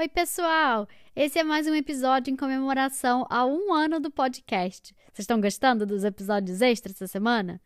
[0.00, 0.88] Oi, pessoal!
[1.14, 4.94] Esse é mais um episódio em comemoração a um ano do podcast.
[5.12, 7.60] Vocês estão gostando dos episódios extras essa semana?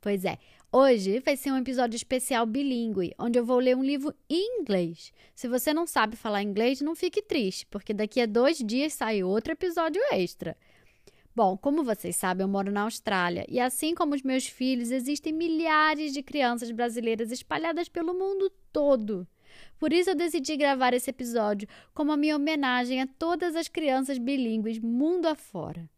[0.00, 0.38] Pois é,
[0.70, 5.12] hoje vai ser um episódio especial bilíngue, onde eu vou ler um livro em inglês.
[5.34, 9.24] Se você não sabe falar inglês, não fique triste, porque daqui a dois dias sai
[9.24, 10.56] outro episódio extra.
[11.34, 15.32] Bom, como vocês sabem, eu moro na Austrália e, assim como os meus filhos, existem
[15.32, 19.26] milhares de crianças brasileiras espalhadas pelo mundo todo.
[19.78, 24.18] Por isso eu decidi gravar esse episódio como a minha homenagem a todas as crianças
[24.18, 25.88] bilíngues mundo afora.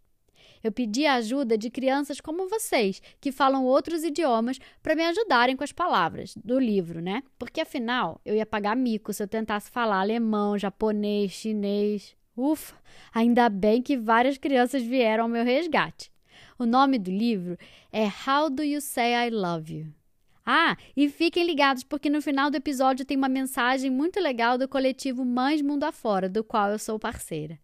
[0.62, 5.56] Eu pedi a ajuda de crianças como vocês, que falam outros idiomas, para me ajudarem
[5.56, 7.22] com as palavras do livro, né?
[7.36, 12.14] Porque afinal, eu ia pagar mico se eu tentasse falar alemão, japonês, chinês.
[12.36, 12.76] Ufa,
[13.12, 16.12] ainda bem que várias crianças vieram ao meu resgate.
[16.58, 17.58] O nome do livro
[17.90, 20.01] é How Do You Say I Love You?
[20.44, 24.68] Ah, e fiquem ligados porque no final do episódio tem uma mensagem muito legal do
[24.68, 27.58] coletivo Mães Mundo Afora, do qual eu sou parceira.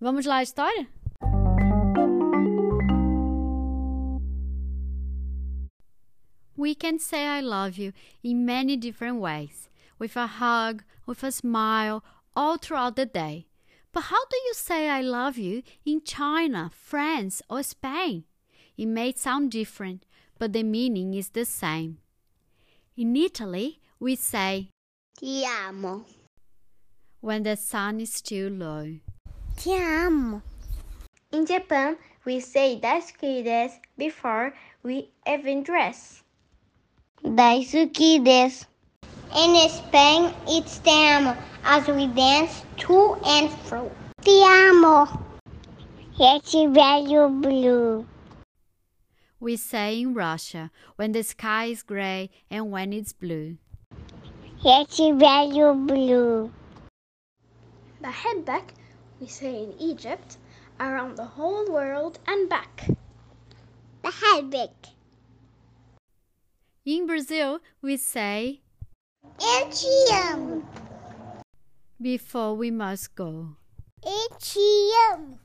[0.00, 0.88] Vamos lá a história?
[6.56, 7.92] We can say I love you
[8.24, 12.02] in many different ways, with a hug, with a smile,
[12.34, 13.46] all throughout the day.
[13.92, 18.24] But how do you say I love you in China, France, or Spain?
[18.76, 20.04] It may sound different,
[20.38, 21.98] but the meaning is the same.
[22.98, 24.70] In Italy, we say
[25.20, 26.04] Ti amo.
[27.20, 28.98] when the sun is still low.
[29.56, 30.42] Ti amo.
[31.30, 36.24] In Japan, we say daisuki desu before we even dress.
[37.22, 38.66] Daisuki desu.
[39.36, 43.92] In Spain, it's te amo as we dance to and fro.
[44.22, 45.06] Te amo.
[46.18, 48.04] Esse velho blue.
[49.40, 53.58] We say in Russia when the sky is gray and when it's blue.
[54.64, 56.50] Esse velho blue.
[58.00, 58.74] The head back,
[59.20, 60.38] we say in Egypt,
[60.80, 62.86] around the whole world and back.
[64.02, 64.70] The head back.
[66.84, 68.60] In Brazil, we say
[69.40, 70.64] Eu te amo.
[72.00, 73.56] before we must go.
[74.04, 75.38] Eu te amo.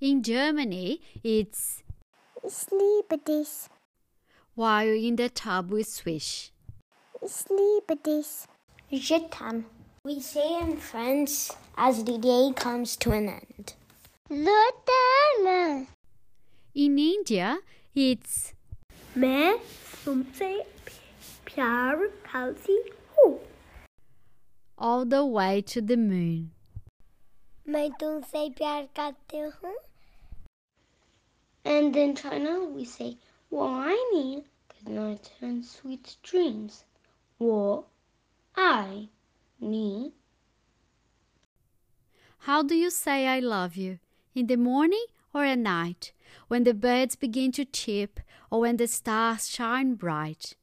[0.00, 1.82] In Germany, it's
[2.47, 3.69] Sleep this.
[4.55, 6.51] while in the tub we swish.
[7.27, 8.47] Sleep this.
[8.91, 9.65] Je t'aime.
[10.03, 13.73] We say in French as the day comes to an end.
[14.29, 15.87] Je t'aime.
[16.73, 17.57] In India,
[17.93, 18.53] it's
[19.17, 19.57] मैं
[20.05, 20.51] तुमसे
[21.45, 22.77] प्यार करती
[23.17, 23.39] हूँ
[24.77, 26.51] all the way to the moon.
[27.67, 29.75] मैं तुमसे प्यार करती हूँ
[31.63, 33.17] And in China we say
[33.49, 36.81] 我爱你 good night and sweet dreams
[37.37, 37.87] 我
[38.53, 39.07] 爱
[39.57, 40.13] 你
[42.45, 43.97] How do you say I love you?
[44.35, 46.11] In the morning or at night?
[46.47, 48.19] When the birds begin to chirp
[48.51, 50.55] or when the stars shine bright?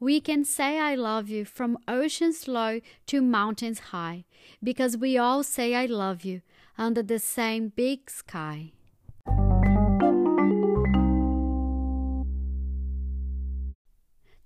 [0.00, 4.24] We can say I love you from oceans low to mountains high
[4.62, 6.42] because we all say I love you
[6.76, 8.72] under the same big sky.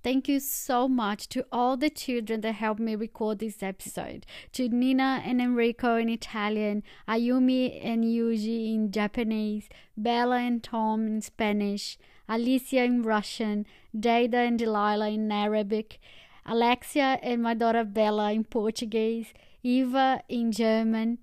[0.07, 4.25] Thank you so much to all the children that helped me record this episode.
[4.53, 9.67] To Nina and Enrico in Italian, Ayumi and Yuji in Japanese,
[9.97, 11.97] Bella and Tom in Spanish,
[12.29, 15.99] Alicia in Russian, Dada and Delilah in Arabic,
[16.45, 21.17] Alexia and my daughter Bella in Portuguese, Eva in German,